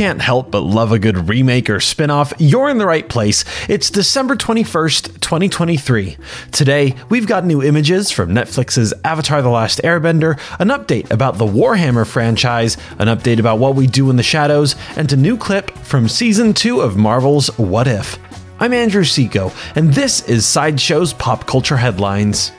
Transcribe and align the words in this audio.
can't 0.00 0.22
help 0.22 0.50
but 0.50 0.60
love 0.60 0.92
a 0.92 0.98
good 0.98 1.28
remake 1.28 1.68
or 1.68 1.78
spin 1.78 2.08
off, 2.08 2.32
you're 2.38 2.70
in 2.70 2.78
the 2.78 2.86
right 2.86 3.06
place. 3.06 3.44
It's 3.68 3.90
December 3.90 4.34
21st, 4.34 5.20
2023. 5.20 6.16
Today, 6.52 6.94
we've 7.10 7.26
got 7.26 7.44
new 7.44 7.62
images 7.62 8.10
from 8.10 8.30
Netflix's 8.30 8.94
Avatar 9.04 9.42
The 9.42 9.50
Last 9.50 9.82
Airbender, 9.82 10.40
an 10.58 10.68
update 10.68 11.10
about 11.10 11.36
the 11.36 11.44
Warhammer 11.44 12.06
franchise, 12.06 12.78
an 12.98 13.08
update 13.08 13.40
about 13.40 13.58
what 13.58 13.74
we 13.74 13.86
do 13.86 14.08
in 14.08 14.16
the 14.16 14.22
shadows, 14.22 14.74
and 14.96 15.12
a 15.12 15.16
new 15.18 15.36
clip 15.36 15.70
from 15.80 16.08
Season 16.08 16.54
2 16.54 16.80
of 16.80 16.96
Marvel's 16.96 17.48
What 17.58 17.86
If. 17.86 18.18
I'm 18.58 18.72
Andrew 18.72 19.04
Seco, 19.04 19.52
and 19.74 19.92
this 19.92 20.26
is 20.26 20.46
Sideshow's 20.46 21.12
Pop 21.12 21.46
Culture 21.46 21.76
Headlines. 21.76 22.52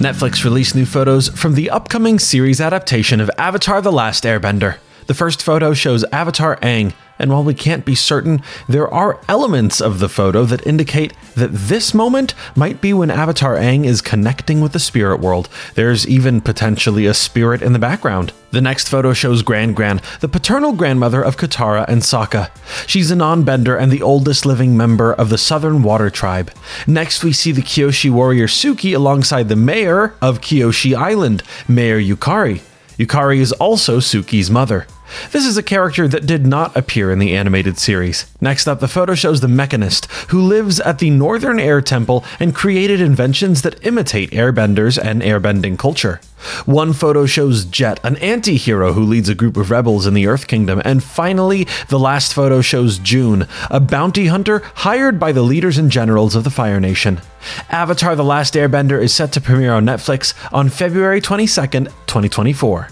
Netflix 0.00 0.44
released 0.44 0.74
new 0.74 0.86
photos 0.86 1.28
from 1.28 1.52
the 1.52 1.68
upcoming 1.68 2.18
series 2.18 2.58
adaptation 2.58 3.20
of 3.20 3.30
Avatar 3.36 3.82
The 3.82 3.92
Last 3.92 4.24
Airbender. 4.24 4.78
The 5.10 5.14
first 5.14 5.42
photo 5.42 5.74
shows 5.74 6.04
Avatar 6.12 6.54
Aang, 6.58 6.92
and 7.18 7.32
while 7.32 7.42
we 7.42 7.52
can't 7.52 7.84
be 7.84 7.96
certain, 7.96 8.42
there 8.68 8.86
are 8.94 9.20
elements 9.28 9.80
of 9.80 9.98
the 9.98 10.08
photo 10.08 10.44
that 10.44 10.64
indicate 10.64 11.14
that 11.34 11.50
this 11.52 11.92
moment 11.92 12.32
might 12.54 12.80
be 12.80 12.92
when 12.92 13.10
Avatar 13.10 13.56
Aang 13.56 13.84
is 13.84 14.02
connecting 14.02 14.60
with 14.60 14.70
the 14.70 14.78
spirit 14.78 15.18
world. 15.18 15.48
There's 15.74 16.06
even 16.06 16.40
potentially 16.40 17.06
a 17.06 17.12
spirit 17.12 17.60
in 17.60 17.72
the 17.72 17.80
background. 17.80 18.32
The 18.52 18.60
next 18.60 18.88
photo 18.88 19.12
shows 19.12 19.42
Grand 19.42 19.74
Gran, 19.74 20.00
the 20.20 20.28
paternal 20.28 20.74
grandmother 20.74 21.24
of 21.24 21.36
Katara 21.36 21.88
and 21.88 22.02
Sokka. 22.02 22.48
She's 22.86 23.10
a 23.10 23.16
non-bender 23.16 23.76
and 23.76 23.90
the 23.90 24.02
oldest 24.02 24.46
living 24.46 24.76
member 24.76 25.12
of 25.12 25.28
the 25.28 25.38
Southern 25.38 25.82
Water 25.82 26.08
Tribe. 26.08 26.52
Next, 26.86 27.24
we 27.24 27.32
see 27.32 27.50
the 27.50 27.62
Kyoshi 27.62 28.12
warrior 28.12 28.46
Suki 28.46 28.94
alongside 28.94 29.48
the 29.48 29.56
mayor 29.56 30.14
of 30.22 30.40
Kyoshi 30.40 30.94
Island, 30.94 31.42
Mayor 31.66 32.00
Yukari. 32.00 32.60
Yukari 32.96 33.38
is 33.38 33.50
also 33.52 33.98
Suki's 33.98 34.52
mother. 34.52 34.86
This 35.32 35.46
is 35.46 35.56
a 35.56 35.62
character 35.62 36.08
that 36.08 36.26
did 36.26 36.46
not 36.46 36.76
appear 36.76 37.10
in 37.10 37.18
the 37.18 37.36
animated 37.36 37.78
series. 37.78 38.26
Next 38.40 38.66
up, 38.66 38.80
the 38.80 38.88
photo 38.88 39.14
shows 39.14 39.40
the 39.40 39.48
Mechanist, 39.48 40.06
who 40.30 40.40
lives 40.40 40.80
at 40.80 40.98
the 40.98 41.10
Northern 41.10 41.58
Air 41.58 41.80
Temple 41.80 42.24
and 42.38 42.54
created 42.54 43.00
inventions 43.00 43.62
that 43.62 43.84
imitate 43.86 44.30
airbenders 44.30 45.02
and 45.02 45.22
airbending 45.22 45.78
culture. 45.78 46.20
One 46.64 46.92
photo 46.92 47.26
shows 47.26 47.64
Jet, 47.64 48.00
an 48.02 48.16
anti 48.16 48.56
hero 48.56 48.92
who 48.92 49.04
leads 49.04 49.28
a 49.28 49.34
group 49.34 49.56
of 49.56 49.70
rebels 49.70 50.06
in 50.06 50.14
the 50.14 50.26
Earth 50.26 50.46
Kingdom. 50.46 50.80
And 50.84 51.02
finally, 51.02 51.66
the 51.88 51.98
last 51.98 52.32
photo 52.32 52.60
shows 52.62 52.98
June, 52.98 53.46
a 53.70 53.80
bounty 53.80 54.26
hunter 54.26 54.62
hired 54.76 55.20
by 55.20 55.32
the 55.32 55.42
leaders 55.42 55.76
and 55.76 55.90
generals 55.90 56.34
of 56.34 56.44
the 56.44 56.50
Fire 56.50 56.80
Nation. 56.80 57.20
Avatar 57.68 58.16
The 58.16 58.24
Last 58.24 58.54
Airbender 58.54 59.00
is 59.00 59.14
set 59.14 59.32
to 59.32 59.40
premiere 59.40 59.72
on 59.72 59.84
Netflix 59.84 60.34
on 60.52 60.68
February 60.68 61.20
22nd, 61.20 61.86
2024. 62.06 62.88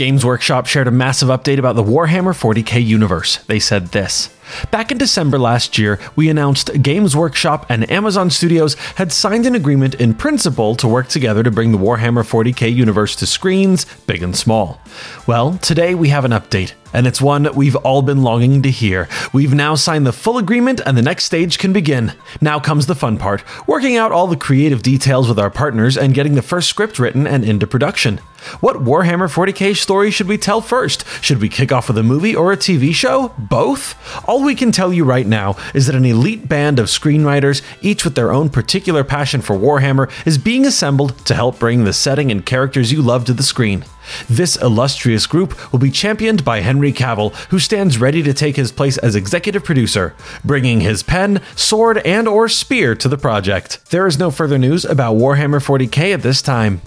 Games 0.00 0.24
Workshop 0.24 0.64
shared 0.64 0.88
a 0.88 0.90
massive 0.90 1.28
update 1.28 1.58
about 1.58 1.76
the 1.76 1.84
Warhammer 1.84 2.32
40k 2.32 2.82
universe. 2.82 3.36
They 3.48 3.58
said 3.58 3.88
this. 3.88 4.34
Back 4.70 4.90
in 4.90 4.98
December 4.98 5.38
last 5.38 5.78
year, 5.78 5.98
we 6.16 6.28
announced 6.28 6.82
Games 6.82 7.16
Workshop 7.16 7.66
and 7.68 7.90
Amazon 7.90 8.30
Studios 8.30 8.74
had 8.96 9.12
signed 9.12 9.46
an 9.46 9.54
agreement 9.54 9.94
in 9.94 10.14
principle 10.14 10.74
to 10.76 10.88
work 10.88 11.08
together 11.08 11.42
to 11.42 11.50
bring 11.50 11.72
the 11.72 11.78
Warhammer 11.78 12.24
40k 12.24 12.74
universe 12.74 13.16
to 13.16 13.26
screens, 13.26 13.86
big 14.06 14.22
and 14.22 14.36
small. 14.36 14.80
Well, 15.26 15.58
today 15.58 15.94
we 15.94 16.08
have 16.08 16.24
an 16.24 16.32
update, 16.32 16.74
and 16.92 17.06
it's 17.06 17.20
one 17.20 17.48
we've 17.54 17.76
all 17.76 18.02
been 18.02 18.22
longing 18.22 18.62
to 18.62 18.70
hear. 18.70 19.08
We've 19.32 19.54
now 19.54 19.74
signed 19.74 20.06
the 20.06 20.12
full 20.12 20.38
agreement, 20.38 20.80
and 20.84 20.96
the 20.96 21.02
next 21.02 21.24
stage 21.24 21.58
can 21.58 21.72
begin. 21.72 22.12
Now 22.40 22.58
comes 22.60 22.86
the 22.86 22.94
fun 22.94 23.18
part 23.18 23.44
working 23.66 23.96
out 23.96 24.12
all 24.12 24.26
the 24.26 24.36
creative 24.36 24.82
details 24.82 25.28
with 25.28 25.38
our 25.38 25.50
partners 25.50 25.96
and 25.96 26.14
getting 26.14 26.34
the 26.34 26.42
first 26.42 26.68
script 26.68 26.98
written 26.98 27.26
and 27.26 27.44
into 27.44 27.66
production. 27.66 28.20
What 28.60 28.76
Warhammer 28.76 29.30
40k 29.30 29.76
story 29.76 30.10
should 30.10 30.26
we 30.26 30.38
tell 30.38 30.60
first? 30.62 31.04
Should 31.22 31.40
we 31.42 31.48
kick 31.50 31.72
off 31.72 31.88
with 31.88 31.98
a 31.98 32.02
movie 32.02 32.34
or 32.34 32.52
a 32.52 32.56
TV 32.56 32.94
show? 32.94 33.34
Both? 33.38 33.94
All 34.26 34.39
we 34.40 34.54
can 34.54 34.72
tell 34.72 34.92
you 34.92 35.04
right 35.04 35.26
now 35.26 35.56
is 35.74 35.86
that 35.86 35.94
an 35.94 36.04
elite 36.04 36.48
band 36.48 36.78
of 36.78 36.86
screenwriters, 36.86 37.62
each 37.80 38.04
with 38.04 38.14
their 38.14 38.32
own 38.32 38.48
particular 38.48 39.04
passion 39.04 39.40
for 39.40 39.56
Warhammer, 39.56 40.10
is 40.26 40.38
being 40.38 40.66
assembled 40.66 41.16
to 41.26 41.34
help 41.34 41.58
bring 41.58 41.84
the 41.84 41.92
setting 41.92 42.30
and 42.30 42.44
characters 42.44 42.92
you 42.92 43.02
love 43.02 43.24
to 43.26 43.32
the 43.32 43.42
screen. 43.42 43.84
This 44.28 44.56
illustrious 44.56 45.26
group 45.26 45.72
will 45.72 45.78
be 45.78 45.90
championed 45.90 46.44
by 46.44 46.60
Henry 46.60 46.92
Cavill, 46.92 47.34
who 47.50 47.58
stands 47.58 47.98
ready 47.98 48.22
to 48.22 48.34
take 48.34 48.56
his 48.56 48.72
place 48.72 48.98
as 48.98 49.14
executive 49.14 49.64
producer, 49.64 50.14
bringing 50.44 50.80
his 50.80 51.02
pen, 51.02 51.40
sword, 51.54 51.98
and 51.98 52.26
or 52.26 52.48
spear 52.48 52.94
to 52.96 53.08
the 53.08 53.18
project. 53.18 53.90
There 53.90 54.06
is 54.06 54.18
no 54.18 54.30
further 54.30 54.58
news 54.58 54.84
about 54.84 55.16
Warhammer 55.16 55.60
40k 55.60 56.14
at 56.14 56.22
this 56.22 56.42
time. 56.42 56.80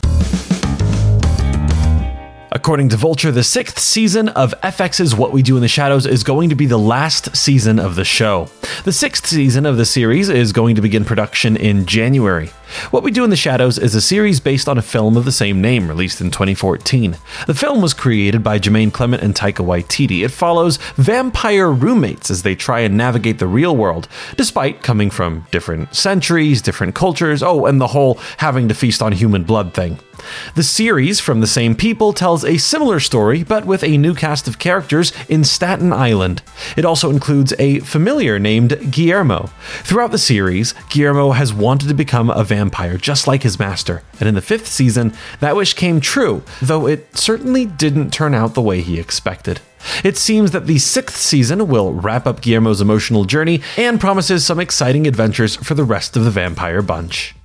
According 2.63 2.87
to 2.89 2.95
Vulture, 2.95 3.29
the 3.29 3.43
sixth 3.43 3.77
season 3.77 4.29
of 4.29 4.55
FX's 4.63 5.13
What 5.13 5.33
We 5.33 5.41
Do 5.41 5.57
in 5.57 5.61
the 5.61 5.67
Shadows 5.67 6.05
is 6.05 6.23
going 6.23 6.47
to 6.47 6.55
be 6.55 6.65
the 6.65 6.79
last 6.79 7.35
season 7.35 7.77
of 7.77 7.95
the 7.95 8.05
show. 8.05 8.47
The 8.85 8.93
sixth 8.93 9.27
season 9.27 9.65
of 9.65 9.75
the 9.75 9.83
series 9.83 10.29
is 10.29 10.53
going 10.53 10.75
to 10.75 10.81
begin 10.81 11.03
production 11.03 11.57
in 11.57 11.85
January. 11.85 12.51
What 12.91 13.03
We 13.03 13.11
Do 13.11 13.23
in 13.23 13.29
the 13.29 13.35
Shadows 13.35 13.77
is 13.77 13.95
a 13.95 14.01
series 14.01 14.39
based 14.39 14.67
on 14.67 14.77
a 14.77 14.81
film 14.81 15.15
of 15.15 15.25
the 15.25 15.31
same 15.31 15.61
name 15.61 15.87
released 15.87 16.21
in 16.21 16.31
2014. 16.31 17.17
The 17.47 17.53
film 17.53 17.81
was 17.81 17.93
created 17.93 18.43
by 18.43 18.59
Jemaine 18.59 18.91
Clement 18.91 19.21
and 19.21 19.35
Taika 19.35 19.65
Waititi. 19.65 20.23
It 20.23 20.29
follows 20.29 20.77
vampire 20.95 21.71
roommates 21.71 22.31
as 22.31 22.43
they 22.43 22.55
try 22.55 22.79
and 22.81 22.97
navigate 22.97 23.39
the 23.39 23.47
real 23.47 23.75
world, 23.75 24.07
despite 24.37 24.81
coming 24.81 25.09
from 25.09 25.45
different 25.51 25.93
centuries, 25.95 26.61
different 26.61 26.95
cultures, 26.95 27.43
oh, 27.43 27.65
and 27.65 27.79
the 27.79 27.87
whole 27.87 28.15
having 28.37 28.67
to 28.67 28.73
feast 28.73 29.01
on 29.01 29.11
human 29.11 29.43
blood 29.43 29.73
thing. 29.73 29.99
The 30.55 30.63
series 30.63 31.19
from 31.19 31.41
the 31.41 31.47
same 31.47 31.75
people 31.75 32.13
tells 32.13 32.45
a 32.45 32.57
similar 32.57 32.99
story, 32.99 33.43
but 33.43 33.65
with 33.65 33.83
a 33.83 33.97
new 33.97 34.13
cast 34.13 34.47
of 34.47 34.59
characters 34.59 35.11
in 35.27 35.43
Staten 35.43 35.91
Island. 35.91 36.41
It 36.77 36.85
also 36.85 37.09
includes 37.09 37.53
a 37.59 37.79
familiar 37.79 38.39
named 38.39 38.91
Guillermo. 38.91 39.49
Throughout 39.83 40.11
the 40.11 40.17
series, 40.17 40.73
Guillermo 40.89 41.31
has 41.31 41.53
wanted 41.53 41.87
to 41.89 41.93
become 41.93 42.29
a 42.29 42.43
vampire 42.43 42.62
just 42.71 43.27
like 43.27 43.43
his 43.43 43.59
master, 43.59 44.03
and 44.19 44.27
in 44.29 44.35
the 44.35 44.41
fifth 44.41 44.67
season, 44.67 45.13
that 45.39 45.55
wish 45.55 45.73
came 45.73 45.99
true, 45.99 46.43
though 46.61 46.87
it 46.87 47.17
certainly 47.17 47.65
didn't 47.65 48.11
turn 48.11 48.33
out 48.33 48.53
the 48.53 48.61
way 48.61 48.81
he 48.81 48.99
expected. 48.99 49.59
It 50.03 50.17
seems 50.17 50.51
that 50.51 50.67
the 50.67 50.79
sixth 50.79 51.17
season 51.17 51.67
will 51.67 51.93
wrap 51.93 52.25
up 52.25 52.41
Guillermo's 52.41 52.81
emotional 52.81 53.25
journey 53.25 53.61
and 53.77 53.99
promises 53.99 54.45
some 54.45 54.59
exciting 54.59 55.07
adventures 55.07 55.55
for 55.55 55.73
the 55.73 55.83
rest 55.83 56.15
of 56.15 56.23
the 56.23 56.31
vampire 56.31 56.81
bunch. 56.81 57.35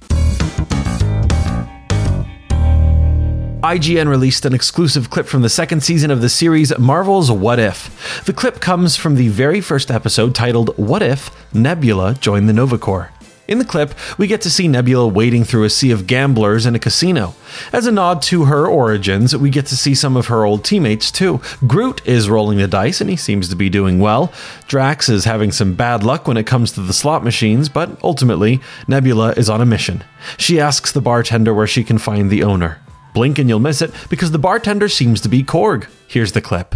IGN 3.62 4.08
released 4.08 4.44
an 4.44 4.54
exclusive 4.54 5.10
clip 5.10 5.26
from 5.26 5.42
the 5.42 5.48
second 5.48 5.82
season 5.82 6.12
of 6.12 6.20
the 6.20 6.28
series 6.28 6.76
Marvel's 6.78 7.28
What 7.28 7.58
If. 7.58 8.24
The 8.24 8.32
clip 8.32 8.60
comes 8.60 8.94
from 8.94 9.16
the 9.16 9.28
very 9.28 9.60
first 9.60 9.90
episode 9.90 10.32
titled 10.32 10.78
What 10.78 11.02
If 11.02 11.30
Nebula 11.52 12.14
Joined 12.14 12.48
the 12.48 12.52
Nova 12.52 12.78
Corps. 12.78 13.10
In 13.48 13.58
the 13.58 13.64
clip, 13.64 13.94
we 14.18 14.26
get 14.26 14.42
to 14.42 14.50
see 14.50 14.68
Nebula 14.68 15.08
wading 15.08 15.44
through 15.44 15.64
a 15.64 15.70
sea 15.70 15.90
of 15.90 16.06
gamblers 16.06 16.66
in 16.66 16.74
a 16.74 16.78
casino. 16.78 17.34
As 17.72 17.86
a 17.86 17.90
nod 17.90 18.20
to 18.24 18.44
her 18.44 18.66
origins, 18.66 19.34
we 19.34 19.48
get 19.48 19.64
to 19.66 19.76
see 19.76 19.94
some 19.94 20.18
of 20.18 20.26
her 20.26 20.44
old 20.44 20.66
teammates 20.66 21.10
too. 21.10 21.40
Groot 21.66 22.06
is 22.06 22.28
rolling 22.28 22.58
the 22.58 22.68
dice 22.68 23.00
and 23.00 23.08
he 23.08 23.16
seems 23.16 23.48
to 23.48 23.56
be 23.56 23.70
doing 23.70 24.00
well. 24.00 24.30
Drax 24.66 25.08
is 25.08 25.24
having 25.24 25.50
some 25.50 25.72
bad 25.72 26.02
luck 26.02 26.28
when 26.28 26.36
it 26.36 26.46
comes 26.46 26.72
to 26.72 26.82
the 26.82 26.92
slot 26.92 27.24
machines, 27.24 27.70
but 27.70 27.98
ultimately, 28.04 28.60
Nebula 28.86 29.32
is 29.32 29.48
on 29.48 29.62
a 29.62 29.66
mission. 29.66 30.04
She 30.36 30.60
asks 30.60 30.92
the 30.92 31.00
bartender 31.00 31.54
where 31.54 31.66
she 31.66 31.84
can 31.84 31.96
find 31.96 32.28
the 32.28 32.42
owner. 32.42 32.82
Blink 33.14 33.38
and 33.38 33.48
you'll 33.48 33.60
miss 33.60 33.80
it 33.80 33.94
because 34.10 34.30
the 34.30 34.38
bartender 34.38 34.90
seems 34.90 35.22
to 35.22 35.28
be 35.30 35.42
Korg. 35.42 35.88
Here's 36.06 36.32
the 36.32 36.42
clip. 36.42 36.74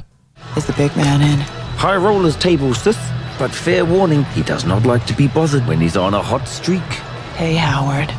Is 0.56 0.66
the 0.66 0.72
big 0.72 0.96
man 0.96 1.20
in? 1.20 1.38
High 1.76 1.96
rollers 1.96 2.36
table, 2.36 2.72
sis. 2.72 2.96
But 3.42 3.50
fair 3.52 3.84
warning, 3.84 4.22
he 4.36 4.44
does 4.44 4.64
not 4.64 4.86
like 4.86 5.04
to 5.06 5.12
be 5.14 5.26
bothered 5.26 5.66
when 5.66 5.80
he's 5.80 5.96
on 5.96 6.14
a 6.14 6.22
hot 6.22 6.46
streak. 6.46 6.80
Hey, 7.34 7.54
Howard. 7.54 8.14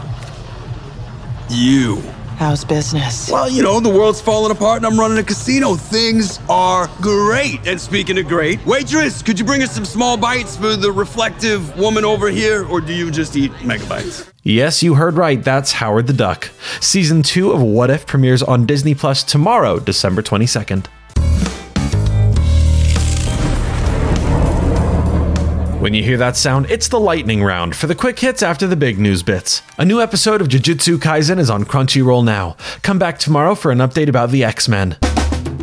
You. 1.49 2.01
How's 2.35 2.65
business? 2.65 3.31
Well, 3.31 3.49
you 3.49 3.63
know, 3.63 3.79
the 3.79 3.87
world's 3.87 4.19
falling 4.19 4.51
apart 4.51 4.83
and 4.83 4.85
I'm 4.85 4.99
running 4.99 5.17
a 5.17 5.23
casino. 5.23 5.75
Things 5.75 6.41
are 6.49 6.89
great. 6.99 7.65
And 7.65 7.79
speaking 7.79 8.17
of 8.17 8.27
great, 8.27 8.65
waitress, 8.65 9.21
could 9.21 9.39
you 9.39 9.45
bring 9.45 9.63
us 9.63 9.71
some 9.71 9.85
small 9.85 10.17
bites 10.17 10.57
for 10.57 10.75
the 10.75 10.91
reflective 10.91 11.79
woman 11.79 12.03
over 12.03 12.29
here? 12.29 12.65
Or 12.67 12.81
do 12.81 12.93
you 12.93 13.09
just 13.09 13.37
eat 13.37 13.53
megabytes? 13.61 14.29
Yes, 14.43 14.83
you 14.83 14.95
heard 14.95 15.13
right. 15.13 15.41
That's 15.41 15.71
Howard 15.71 16.07
the 16.07 16.11
Duck. 16.11 16.49
Season 16.81 17.23
2 17.23 17.53
of 17.53 17.61
What 17.61 17.89
If 17.89 18.05
premieres 18.05 18.43
on 18.43 18.65
Disney 18.65 18.93
Plus 18.93 19.23
tomorrow, 19.23 19.79
December 19.79 20.21
22nd. 20.21 20.87
When 25.83 25.93
you 25.93 26.01
hear 26.01 26.15
that 26.15 26.37
sound, 26.37 26.71
it's 26.71 26.87
the 26.87 26.97
lightning 26.97 27.43
round 27.43 27.75
for 27.75 27.87
the 27.87 27.93
quick 27.93 28.17
hits 28.17 28.41
after 28.41 28.65
the 28.65 28.77
big 28.77 28.99
news 28.99 29.21
bits. 29.21 29.61
A 29.77 29.83
new 29.83 29.99
episode 29.99 30.39
of 30.39 30.47
Jujutsu 30.47 30.95
Kaisen 30.95 31.39
is 31.39 31.49
on 31.49 31.65
Crunchyroll 31.65 32.23
now. 32.23 32.55
Come 32.83 32.97
back 32.97 33.19
tomorrow 33.19 33.53
for 33.53 33.69
an 33.69 33.79
update 33.79 34.07
about 34.07 34.31
the 34.31 34.45
X 34.45 34.69
Men. 34.69 34.95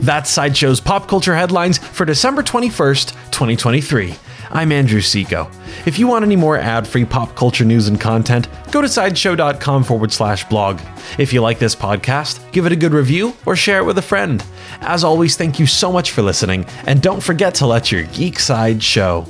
That's 0.02 0.30
Sideshow's 0.30 0.78
pop 0.78 1.08
culture 1.08 1.34
headlines 1.34 1.78
for 1.78 2.04
December 2.04 2.42
21st, 2.42 3.12
2023. 3.30 4.14
I'm 4.50 4.72
Andrew 4.72 5.00
Seco. 5.00 5.50
If 5.86 5.98
you 5.98 6.06
want 6.06 6.26
any 6.26 6.36
more 6.36 6.58
ad 6.58 6.86
free 6.86 7.06
pop 7.06 7.34
culture 7.34 7.64
news 7.64 7.88
and 7.88 7.98
content, 7.98 8.46
go 8.70 8.82
to 8.82 8.90
sideshow.com 8.90 9.84
forward 9.84 10.12
slash 10.12 10.46
blog. 10.50 10.82
If 11.16 11.32
you 11.32 11.40
like 11.40 11.58
this 11.58 11.74
podcast, 11.74 12.52
give 12.52 12.66
it 12.66 12.72
a 12.72 12.76
good 12.76 12.92
review 12.92 13.34
or 13.46 13.56
share 13.56 13.78
it 13.78 13.86
with 13.86 13.96
a 13.96 14.02
friend. 14.02 14.44
As 14.82 15.02
always, 15.02 15.38
thank 15.38 15.58
you 15.58 15.66
so 15.66 15.90
much 15.90 16.10
for 16.10 16.20
listening, 16.20 16.66
and 16.84 17.00
don't 17.00 17.22
forget 17.22 17.54
to 17.54 17.66
let 17.66 17.90
your 17.90 18.02
geek 18.02 18.38
side 18.38 18.82
show. 18.82 19.26